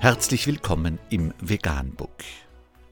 [0.00, 2.22] Herzlich willkommen im Veganbook.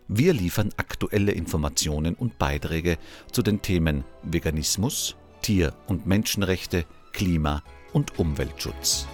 [0.09, 2.99] Wir liefern aktuelle Informationen und Beiträge
[3.31, 9.07] zu den Themen Veganismus, Tier- und Menschenrechte, Klima- und Umweltschutz.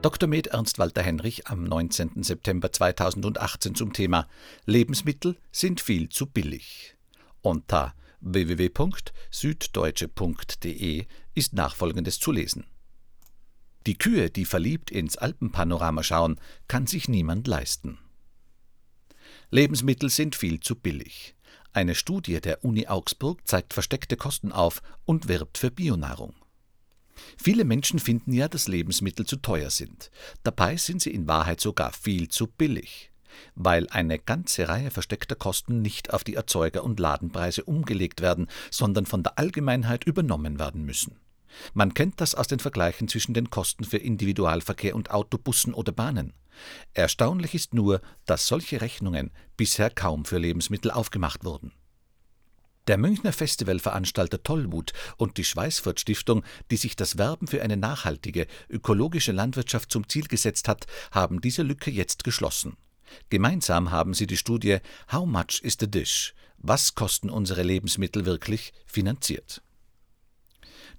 [0.00, 0.26] Dr.
[0.26, 2.22] Med Ernst Walter Henrich am 19.
[2.22, 4.26] September 2018 zum Thema
[4.64, 6.96] Lebensmittel sind viel zu billig.
[7.42, 7.92] Unter
[8.22, 11.04] www.süddeutsche.de
[11.34, 12.64] ist nachfolgendes zu lesen.
[13.86, 17.98] Die Kühe, die verliebt ins Alpenpanorama schauen, kann sich niemand leisten.
[19.50, 21.34] Lebensmittel sind viel zu billig.
[21.72, 26.34] Eine Studie der Uni Augsburg zeigt versteckte Kosten auf und wirbt für Bionahrung.
[27.36, 30.10] Viele Menschen finden ja, dass Lebensmittel zu teuer sind.
[30.42, 33.10] Dabei sind sie in Wahrheit sogar viel zu billig,
[33.54, 39.06] weil eine ganze Reihe versteckter Kosten nicht auf die Erzeuger- und Ladenpreise umgelegt werden, sondern
[39.06, 41.16] von der Allgemeinheit übernommen werden müssen.
[41.74, 46.32] Man kennt das aus den Vergleichen zwischen den Kosten für Individualverkehr und Autobussen oder Bahnen.
[46.94, 51.72] Erstaunlich ist nur, dass solche Rechnungen bisher kaum für Lebensmittel aufgemacht wurden.
[52.86, 58.46] Der Münchner Festivalveranstalter Tollwut und die Schweißfurt Stiftung, die sich das Werben für eine nachhaltige,
[58.68, 62.76] ökologische Landwirtschaft zum Ziel gesetzt hat, haben diese Lücke jetzt geschlossen.
[63.28, 64.78] Gemeinsam haben sie die Studie
[65.12, 66.34] How much is the dish?
[66.58, 68.72] Was kosten unsere Lebensmittel wirklich?
[68.86, 69.62] finanziert.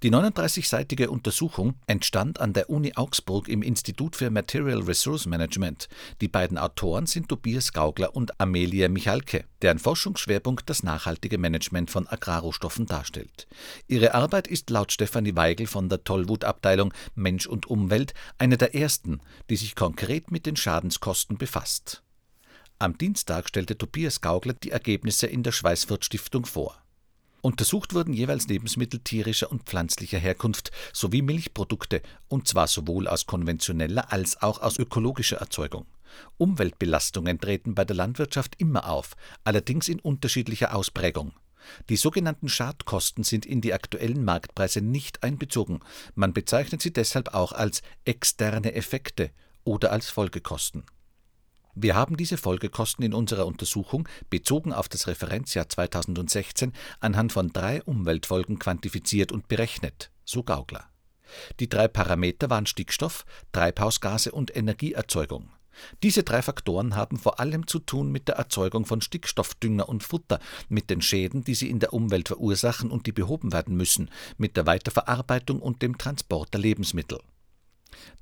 [0.04, 5.90] Die 39-seitige Untersuchung entstand an der Uni Augsburg im Institut für Material Resource Management.
[6.22, 12.08] Die beiden Autoren sind Tobias Gaugler und Amelia Michalke, deren Forschungsschwerpunkt das nachhaltige Management von
[12.08, 13.48] Agrarrohstoffen darstellt.
[13.88, 19.22] Ihre Arbeit ist laut Stefanie Weigel von der Tollwut-Abteilung Mensch und Umwelt eine der ersten,
[19.52, 22.02] die sich konkret mit den Schadenskosten befasst.
[22.80, 26.81] Am Dienstag stellte Tobias Gaugler die Ergebnisse in der Schweißfurt Stiftung vor.
[27.42, 34.12] Untersucht wurden jeweils Lebensmittel tierischer und pflanzlicher Herkunft sowie Milchprodukte, und zwar sowohl aus konventioneller
[34.12, 35.88] als auch aus ökologischer Erzeugung.
[36.38, 41.34] Umweltbelastungen treten bei der Landwirtschaft immer auf, allerdings in unterschiedlicher Ausprägung.
[41.90, 45.80] Die sogenannten Schadkosten sind in die aktuellen Marktpreise nicht einbezogen,
[46.14, 49.32] man bezeichnet sie deshalb auch als externe Effekte
[49.64, 50.84] oder als Folgekosten
[51.76, 57.82] wir haben diese Folgekosten in unserer Untersuchung, bezogen auf das Referenzjahr 2016, anhand von drei
[57.84, 60.86] Umweltfolgen quantifiziert und berechnet, so Gaugler.
[61.60, 65.50] Die drei Parameter waren Stickstoff, Treibhausgase und Energieerzeugung.
[66.04, 70.40] Diese drei Faktoren haben vor allem zu tun mit der Erzeugung von Stickstoffdünger und Futter,
[70.68, 74.58] mit den Schäden, die sie in der Umwelt verursachen und die behoben werden müssen, mit
[74.58, 77.20] der Weiterverarbeitung und dem Transport der Lebensmittel.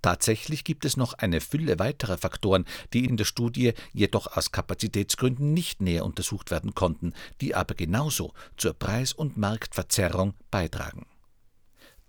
[0.02, 5.54] Tatsächlich gibt es noch eine Fülle weiterer Faktoren, die in der Studie jedoch aus Kapazitätsgründen
[5.54, 11.06] nicht näher untersucht werden konnten, die aber genauso zur Preis- und Marktverzerrung beitragen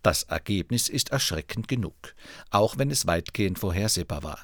[0.02, 2.14] das Ergebnis ist erschreckend genug,
[2.50, 4.38] auch wenn es weitgehend vorhersehbar war.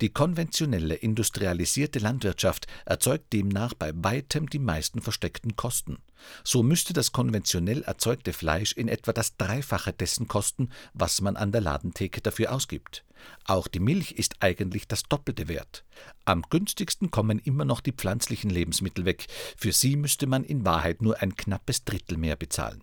[0.00, 5.98] Die konventionelle industrialisierte Landwirtschaft erzeugt demnach bei weitem die meisten versteckten Kosten.
[6.44, 11.52] So müsste das konventionell erzeugte Fleisch in etwa das Dreifache dessen kosten, was man an
[11.52, 13.04] der Ladentheke dafür ausgibt.
[13.44, 15.84] Auch die Milch ist eigentlich das doppelte wert.
[16.24, 21.02] Am günstigsten kommen immer noch die pflanzlichen Lebensmittel weg, für sie müsste man in Wahrheit
[21.02, 22.82] nur ein knappes Drittel mehr bezahlen.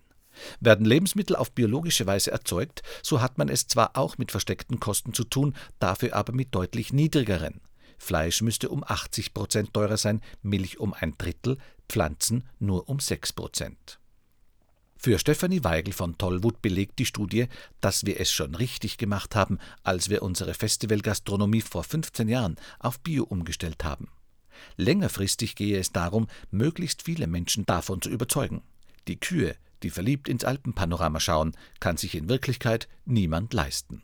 [0.59, 5.13] Werden Lebensmittel auf biologische Weise erzeugt, so hat man es zwar auch mit versteckten Kosten
[5.13, 7.61] zu tun, dafür aber mit deutlich niedrigeren.
[7.97, 11.57] Fleisch müsste um 80 Prozent teurer sein, Milch um ein Drittel,
[11.89, 13.99] Pflanzen nur um 6 Prozent.
[15.01, 17.47] Für Stefanie Weigel von Tollwut belegt die Studie,
[17.79, 22.99] dass wir es schon richtig gemacht haben, als wir unsere Festivalgastronomie vor 15 Jahren auf
[22.99, 24.09] Bio umgestellt haben.
[24.75, 28.61] Längerfristig gehe es darum, möglichst viele Menschen davon zu überzeugen.
[29.07, 34.03] Die Kühe, die verliebt ins Alpenpanorama schauen, kann sich in Wirklichkeit niemand leisten.